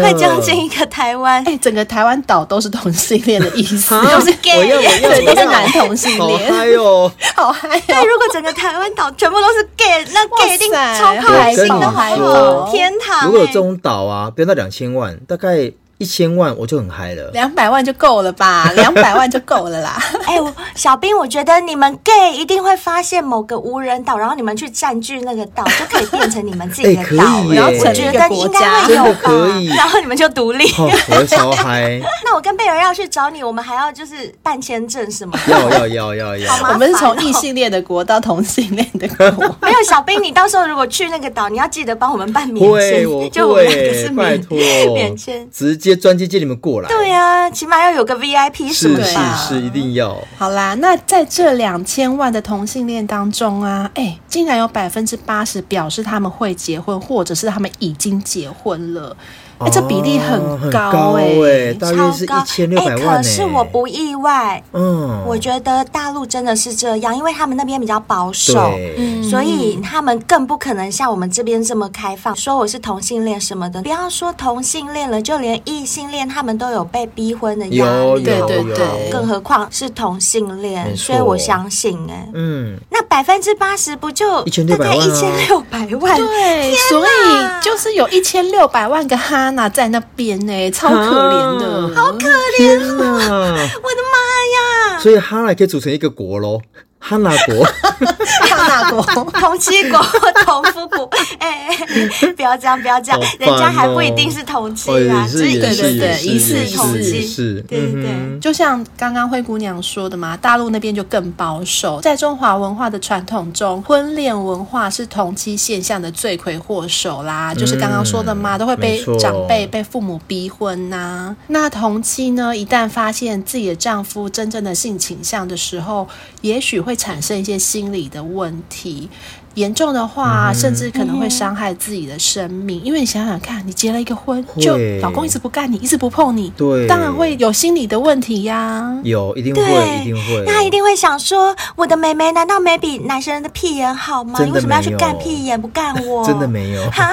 [0.00, 7.82] 快将近一个台湾，哎，整个台湾岛都是同性恋的意思，都是 gay，对，都是男同性恋，好嗨哟，好嗨哟！
[7.86, 13.26] 对，如果整个台湾岛全部都是 gay，那 gay 一定超开心的海岛天堂。
[13.26, 15.72] 如果有这种岛啊，不要到两千万，大概。
[16.00, 18.72] 一千万我就很嗨了，两百万就够了吧？
[18.74, 20.02] 两百万就够了啦。
[20.24, 29.30] 哎、欸，小兵，我觉得你们 gay 一定会发现某个无人岛，然后你们去占据那个岛，就可以变成你们自己的岛，欸、然后我觉得应该会有吧。
[29.76, 32.00] 然后你们就独立，哦、我超嗨。
[32.24, 35.52] 那我跟贝尔要去找你，我们还要就是办签证什么的？
[35.52, 36.50] 要要要要要。
[36.50, 39.54] 好哦、我们是从异性恋的国到同性恋的国。
[39.60, 44.56] 没有小兵，你到时候如果去那个岛，你要记得帮我们办免签，我就我们两个是免拜托
[44.94, 46.88] 免签，直接专机接你们过来。
[46.88, 49.36] 对呀、啊，起码要有个 VIP 什么的吧？
[49.36, 50.16] 是是是，一定要。
[50.36, 59.16] 好啦，那在这两千万的同性恋当中啊，哎，竟然有百分之八十表示他们会结婚，或者是他们已经结婚了。
[59.60, 63.16] 哎，这比例很高哎、欸，大约是一千六百万、欸。
[63.16, 72.34] 可是我不意外，嗯，我觉得大陆真的是这样，因为他们那边比较保守，嗯所以他们更不可能像我们这边这么开放。
[72.34, 80.96] 说我是同性恋什么的，不要说同性恋了，就连异性恋他们都有被逼婚的压力，对对对，更何况是同性恋。
[80.96, 86.16] 所以我相信、欸，哎，嗯，那百分之八十不就大概一千六百万？
[86.16, 89.49] 对，所以就是有一千六百万个哈。
[89.52, 93.70] 娜在那边呢、欸，超可怜的，啊、好可怜啊！
[93.82, 94.98] 我的妈呀！
[95.00, 96.60] 所以哈娜可以组成一个国喽。
[97.02, 97.64] 哈娜国，
[98.46, 99.02] 哈娜国，
[99.40, 99.98] 同妻国，
[100.44, 121.36] 同夫国，哎、欸，不要这样，不要这样，哦、人家还不一定是同妻啊，对对对，疑似同妻，是，对对对，就像刚刚灰姑娘说的嘛，大陆那边就更保守，在中华文化的传统中，婚恋文化是同妻现象的罪魁祸首啦，就是刚刚说的嘛，都会被长辈、被父母逼婚呐、啊。
[121.48, 126.06] 那同妻呢，一旦发现自己的丈夫真正的性倾向的时候，
[126.42, 126.89] 也许会。
[126.90, 129.08] 会产生一些心理的问题，
[129.54, 132.82] 严重的话，甚至可能会伤害自己的生命。
[132.82, 138.92] 因为你想想看，你结了一个婚，就老公一直不干你，一直不碰你，对，当然会有心理的问题呀。
[139.04, 140.42] 有，一定会，一定会。
[140.44, 144.42] 那他一定会想说，我的妹妹难道没比男生的屁眼好吗？
[144.44, 146.24] 你为什么要去干屁眼，不干我？
[146.26, 146.90] 真的没有。
[146.90, 147.12] 哈，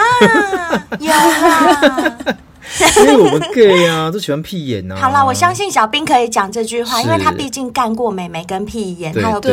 [1.00, 2.18] 有啊。
[3.00, 5.02] 因为我们 gay 啊，都喜欢屁眼呐、啊。
[5.02, 9.50] 好啦，我相信小兵可以讲这句话，因为他毕竟干过美眉跟屁眼，他有比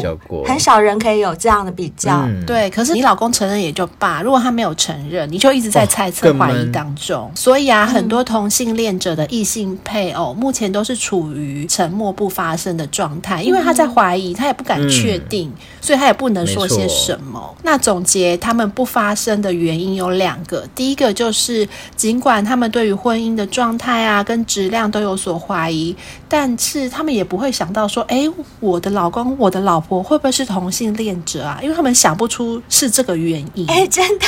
[0.00, 2.22] 较过，很少人可以有这样的比较。
[2.26, 7.30] 嗯、对，可是你老公承认也就罢，如果他没有承认，你就一直在猜测、怀疑当中。
[7.34, 17.56] 所以啊，很多同性恋者的异性配偶目前都是处于沉默不发声的状态，因为他在怀疑，他也不敢确定，嗯、所以他也不能说些什么。
[17.62, 25.94] 那总结他们不发声的原因有两个，第一个就是尽管他们对于婚姻的状态啊跟质量都有所怀疑，
[26.28, 28.28] 但是他们也不会想到说，哎，
[28.60, 31.58] 我的老公、我的老婆会不会是同性恋者啊？
[31.62, 33.68] 因为他们想不出是这个原因。
[33.70, 34.26] 哎，真的，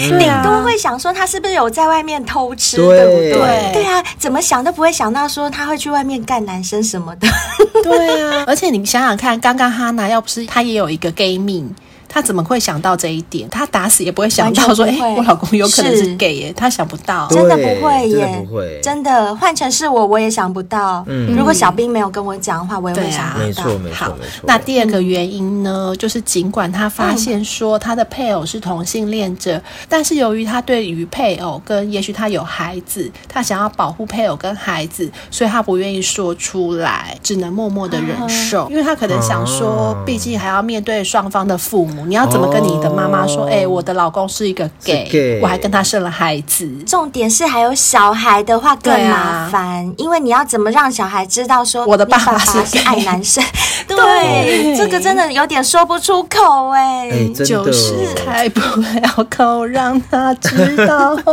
[0.00, 3.70] 嗯、 顶多会想说他是不是有在外面偷吃，对，对不对？
[3.72, 7.28] 对，啊，怎么想都不会想到说他会去外面干男生什么的。
[7.82, 11.74] 对啊，而且你想想看，刚刚哈娜要不是她也有一个 gay 命。
[12.08, 13.48] 他怎么会想到这一点？
[13.50, 21.04] 他打死也不会想到说，哎、欸，我老公有可能是 gay 耶，他想不到，真的不会耶，真的不会，真的换成是我，我也想不到。
[21.06, 23.44] 嗯，如果小兵没有跟我讲的话，我也会想不到。
[23.44, 24.44] 没错，没错，好没错。
[24.46, 41.97] 那第二个原因呢，就是尽管他发现说他的配偶是同性恋者，嗯、但是由于他对于配偶跟也许他有孩子，他想要保护配偶跟孩子，所以他不愿意说出来，只能默默的忍受，嗯、因为他可能想说，毕竟还要面对双方的父母。
[42.06, 43.44] 你要怎么跟你的妈妈说？
[43.46, 46.68] 哎、哦欸，我的老公是一个 gay，, gay 我还跟他生了孩子。
[46.86, 53.42] 重点是还有小孩的话更麻烦，啊、因为你要怎么让小孩知道说我的爸爸是爱男生？
[53.88, 61.18] 对，对这个真的有点说不出口哎、欸，就是开不了口让他知道。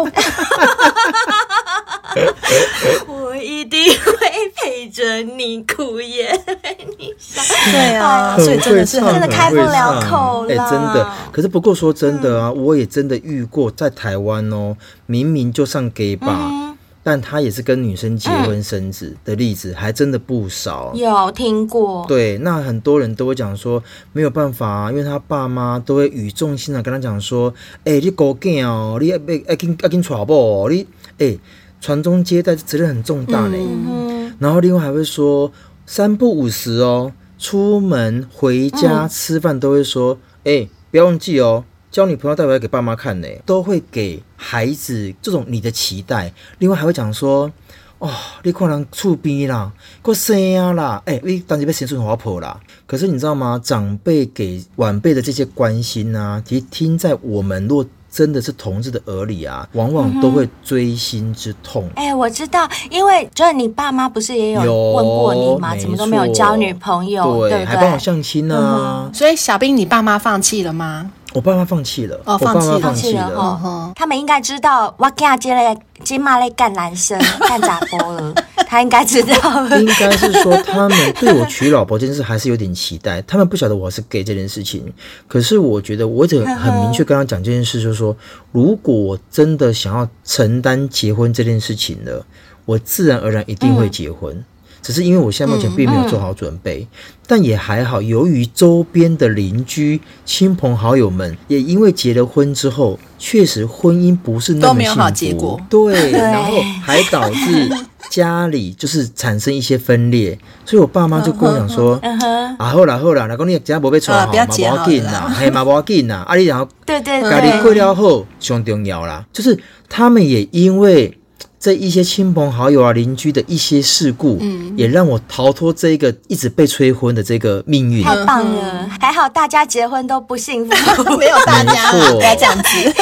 [3.08, 4.16] 我一定会
[4.56, 7.42] 陪着你哭，也陪你笑。
[7.72, 10.55] 对啊，所以真的是真的开不了口了。
[10.58, 11.10] 哎、欸，真的。
[11.32, 14.76] 可是不过说真的啊，嗯、我也真的遇过，在台湾哦，
[15.06, 20.94] 明明就上 gay 吧，嗯、但他也是跟女生结婚生子的例子，嗯、还真的不少。
[20.96, 22.06] 有听过？
[22.08, 23.84] 对，那很多人都会讲说
[24.14, 27.54] 没有办法、啊，因为他爸妈都会语重心长跟他讲说
[27.86, 30.88] ：“哎、欸，你高干哦，你要要要跟要跟娶某，你
[31.20, 31.26] 哎。
[31.28, 31.40] 欸”
[31.82, 35.52] 传宗接代责任很重大嘞，嗯、然后另外还会说
[35.86, 46.32] 三不五时哦，出门回家吃饭都会说，哎、不要忘记哦，交女朋友带回来给爸妈看呢，都会给孩子这种你的期待。
[46.60, 47.52] 另外还会讲说，
[47.98, 48.10] 哦，
[48.44, 52.62] 你可能厝边啦，过生啊啦，哎、你当时被先顺滑婆啦。
[52.86, 53.60] 可是你知道吗？
[53.62, 57.86] 长辈给晚辈的这些关心啊，其实听在我们若。
[58.16, 61.84] 真的是同志的耳里啊，往往都会锥心之痛。
[61.96, 65.76] 哎、嗯欸，我知道，因为就是你爸妈不是也有问过你吗？
[65.76, 69.14] 怎么都没有交女朋友，对，不对还帮我相亲呢、啊嗯。
[69.14, 71.12] 所以小兵，你爸妈放弃了吗？
[71.36, 73.94] 我爸妈放弃了，哦，放弃了，放弃了。
[73.94, 78.34] 他们应该知道我家接了金马来干男生干杂波了，
[78.66, 79.68] 他应该知道。
[79.78, 84.94] 应该是说他们对我娶老婆这件事还是有点期待，他们不晓得我是 gay 这件事情。
[85.28, 88.16] 可是我觉得我得很明确跟他讲这件事，就是说，
[88.54, 92.26] 如果我真的想要承担结婚这件事情了，
[92.64, 94.34] 我自然而然一定会结婚。
[94.34, 94.46] 嗯
[94.86, 96.88] 只是因为我现在目前并没有做好准备，嗯嗯、
[97.26, 98.00] 但也还好。
[98.00, 105.60] 由于周边的邻居、亲朋好友们也因为结了婚之后，确实婚姻不是那么幸福，都没有好结果。
[105.68, 107.68] 对，然后还导致
[108.12, 119.58] 家里就是产生一些分裂，所以我爸妈就跟我讲说：“嗯嗯、啊，好啦好啦，老公你家不被传好，不要紧啦， 嘿嘛不要紧啦，啊你然后对对对，家里过了后最重要啦，就是
[119.90, 121.18] 他们也因为。”
[121.66, 128.04] 这一些亲朋好友啊、邻居的一些事故，嗯，也让我逃脱这一个一直被催婚的这个命运。
[128.04, 130.72] 太棒了，还好大家结婚都不幸福，
[131.18, 132.94] 没有大家，不要这样子，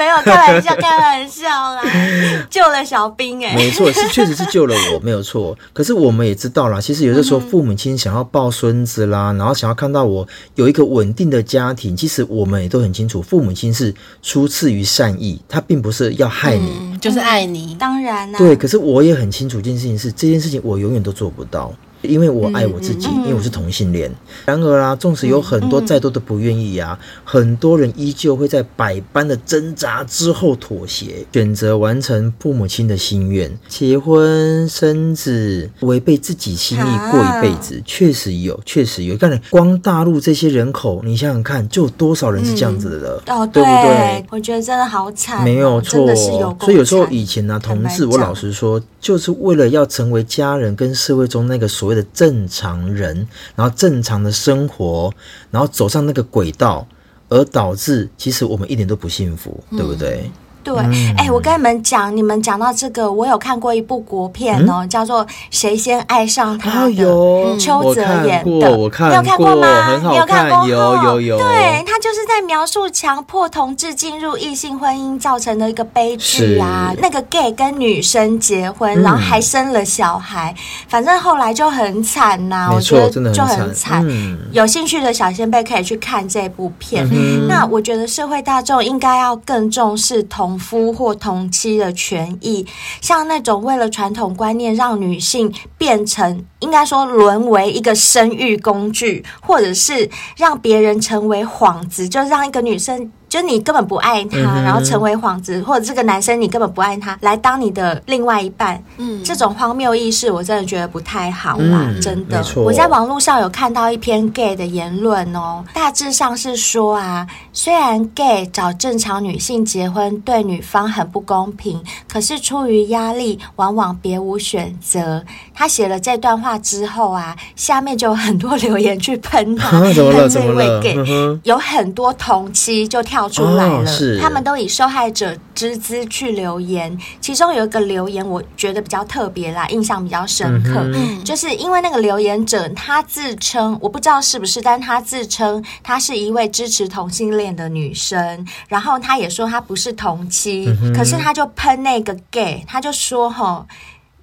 [0.00, 1.82] 没有开玩笑，开玩笑啦，
[2.48, 5.54] 救了小兵哎，没错，是确实是救了我，没有错。
[5.74, 18.38] 可是我们也知道啦，其实有的时候父母亲想要抱孙子啦，然后想要看到我有一个稳定的家庭，其实我们也都很清楚，父母亲是出自于善意，他并不是要害你，嗯、就是爱你，当然啦。
[18.38, 21.70] 对，可是我也很清楚一件事情是，这件事情我永远都做不到。
[22.02, 24.10] 因为我爱我自己，因为我是同性恋。
[24.46, 37.76] 然而啊，纵使有很多再多的不愿意啊，很多人依旧会在百般的挣扎之后妥协，选择完成父母亲的心愿，结婚生子，违背自己心意过一辈子。
[37.76, 39.16] 啊、确实有，确实有。
[39.16, 43.22] 看，光大陆这些人口，你想想看，就有多少人是这样子的了？
[43.26, 44.24] 嗯、哦，对，不对？
[44.30, 46.08] 我觉得真的好惨，没有错。
[46.08, 53.26] 有所以有时候以前呢、啊，同志，我老实说，就是为了要成为家人跟社会中那个所为了正常人，
[53.56, 55.12] 然后正常的生活，
[55.50, 56.86] 然后走上那个轨道，
[57.28, 60.30] 而导致其实我们一点都不幸福，对不对？
[60.74, 60.84] 对，
[61.16, 70.00] 哎、嗯，我跟你们讲，你们讲到这个，我有看过一部国片哦，嗯、叫做《谁先爱上他》的，邱泽演的，我看过，你有看过吗？
[70.00, 70.66] 看，你有看过？
[70.68, 71.38] 有有有。
[71.38, 76.92] 对，他就是在描述强迫同志进入异性婚姻造成的一个悲剧啊。
[76.98, 80.54] 那个 gay 跟女生结婚，嗯、然后还生了小孩，
[80.88, 82.72] 反正后来就很惨呐、啊。
[82.72, 84.04] 我觉得就很惨。
[84.06, 87.08] 嗯、有兴趣的小仙贝可以去看这部片。
[87.10, 92.64] 嗯、那我觉得社会大众应该要更重视同夫或同妻的权益，
[93.00, 103.10] 像那种为了传统观念让女性变成，应该说沦为一个生育工具，或者是让别人成为幌子，就让一个女生。
[103.30, 112.44] 就你根本不爱他，嗯、然后成为幌子，或者这个男生你根本不爱他，来当你的另外一半，嗯，这种荒谬意识我真的觉得不太好啦，嗯、真的。
[112.56, 121.80] 我在网络上有看到一篇 gay 的言论哦，大致上是说啊，虽然 gay 找正常女性结婚对女方很不公平，
[122.12, 125.24] 可是出于压力，往往别无选择。
[125.54, 133.19] 他写了这段话之后啊，下面就有很多留言去喷他， 喷这 位 gay，、嗯、有很多同期就跳。
[133.28, 136.96] 出来了，哦、他们都以受害者之姿去留言。
[137.20, 153.66] 其中有一个留言，我觉得比较特别啦，印象比较深刻，嗯、就是因为那个留言者他自称，我不知道是不是，但他自称他是一位支持同性恋的女生，然后他也说他不是同妻，嗯、可是他就喷那个 gay，他就说吼。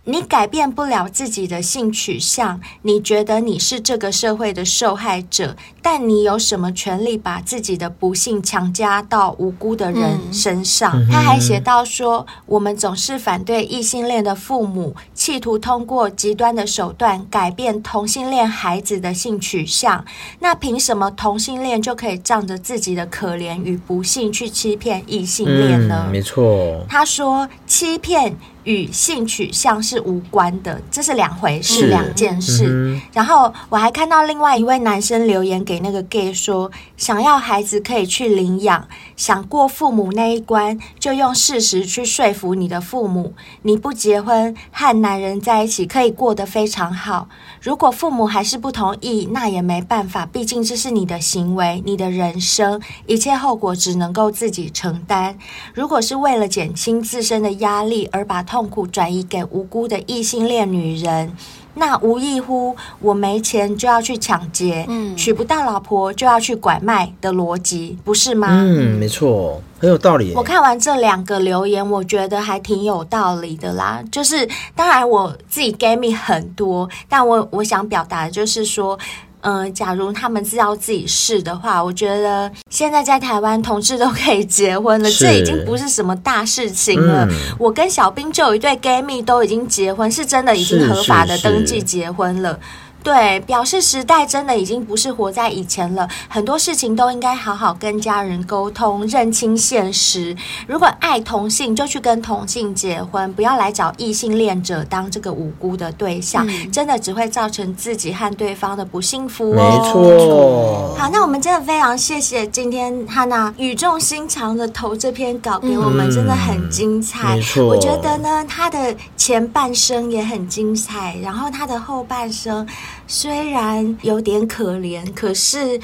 [0.09, 10.93] 你改变不了自己的性取向，你觉得你是这个社会的受害者，但你有什么权利把自己的不幸强加到无辜的人身上？
[10.97, 20.05] 嗯、他还写到说，我们总是反对异性恋的父母企图通过极端的手段改变同性恋孩子的性取向，
[20.39, 26.05] 那凭什么同性恋就可以仗着自己的可怜与不幸去欺骗异性恋呢？
[26.07, 28.33] 嗯、没错，他说欺骗。
[28.67, 32.65] 与性取向是无关的，这是两回事，两件事。
[32.67, 47.29] 嗯、然后我还看到另外一位男生留言给那个 gay 说，想要孩子可以去领养，想过父母那一关，就用事实去说服你的父母，你不结婚和男人在一起可以过得非常好。
[47.61, 55.37] 如果父母还是不同意，那也没办法，毕竟这是你的行为，你的人生，一切后果只能够自己承担。
[55.73, 61.33] 如果是为了减轻自身的压力而把痛苦转移给无辜的异性恋女人，
[61.73, 68.47] 那无异乎我没钱就要去抢劫，嗯，娶不到老婆就要去拐卖的逻辑，不是吗？
[68.49, 70.33] 嗯，没错，很有道理。
[70.35, 74.03] 我看完这两个留言，我觉得还挺有道理的啦。
[74.11, 78.97] 就是当然我自己 gay 蜜很多，但我我想表达的就是说。
[79.41, 87.25] 嗯、呃，假如他们知道自己是的话，我觉得现在在台湾同志都可以结婚了，这已经不是什么大事情了。
[87.29, 92.51] 嗯、我跟小兵就有一对 gay 蜜都已经结婚，是真的已经合法的登记结婚了。
[92.51, 100.35] 是是是对，表示时代真的已经不是活在以前了，很多事情都应该好好跟家人沟通，认清现实。
[100.67, 109.55] 如果爱同性，就去跟同性结婚，不要来找异性恋者当这个无辜的对象，嗯、真的只会造成自己和对方的不幸福哦。
[109.55, 110.95] 没错。
[110.97, 117.37] 好，那我们真的非常谢谢今天汉娜语重心长的投这篇稿给我们，嗯、真的很精彩。
[117.37, 117.65] 没错。
[117.65, 122.67] 我觉得呢，他的前半生也很精彩，然后他的后半生。
[123.07, 125.79] 虽然有点可怜，可是，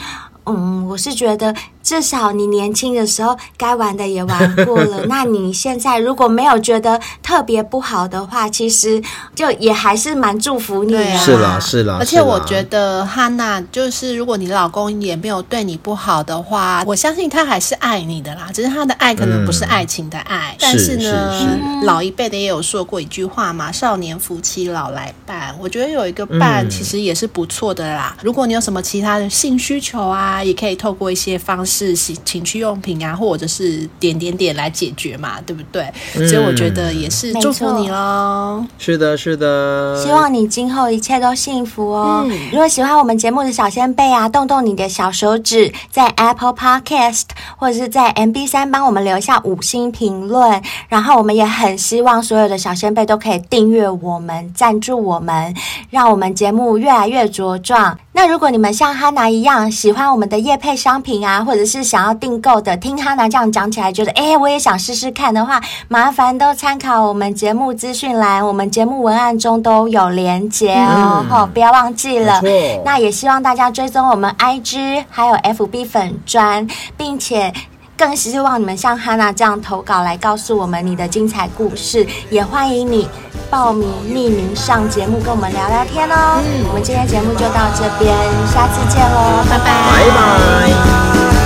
[0.46, 1.56] 嗯，我是觉得。
[1.84, 9.02] 至少你年轻的时候该玩的也玩过了， 那你现在如果没有觉得特别不好的话，其实
[9.36, 11.18] 就也还是蛮祝福你的。
[11.18, 11.98] 是啦，是啦。
[12.00, 18.50] 而且我觉得哈娜就是，如果你老公也没有对你不好的话，我相信他还是爱你的啦。
[18.54, 20.54] 只是他的爱可能不是爱情的爱。
[20.54, 28.16] 嗯、但是呢，是是是老一辈的也有说过一句话嘛：“少年夫妻老来伴。”我觉得有一个伴其实也是不错的啦。
[28.20, 31.73] 嗯、如果你有什么其他的性需求啊，也可以透过一些方式。
[31.74, 35.92] 是情趣用品啊，或者是点点点来解决嘛，对不对？
[36.16, 38.64] 嗯、所以我觉得也是祝福你喽。
[38.78, 40.00] 是的，是的。
[40.04, 42.24] 希望你今后一切都幸福哦。
[42.28, 47.24] 嗯、如果喜欢我们节目的小仙贝啊，动动你的小手指，在 Apple Podcast
[47.58, 50.62] 或者是在 MB 三帮我们留下五星评论。
[50.90, 55.54] 然后我们也很希望所有的小仙贝都可以订阅我们，赞助我们，
[55.90, 57.98] 让我们节目越来越茁壮。
[58.16, 72.42] 那如果你们像哈娜一样喜欢我们的夜配商品啊，或者是想要订购的，听哈娜这样讲起来觉得，哎，我也想试试看的话，麻烦都参考我们节目资讯栏，我们节目文案中都有连结哦，嗯、不要忘记了。
[72.84, 77.54] 那也希望大家追踪我们 IG 还有 FB 粉砖，并且。
[77.96, 83.08] 更希望你们像哈娜这样投稿来告诉我们你的精彩故事，也欢迎你
[83.52, 86.42] 报名匿名上节目跟我们聊聊天哦。
[86.44, 88.18] 嗯，我们今天节目就到这边，
[88.52, 91.43] 下次见喽，拜拜，拜拜。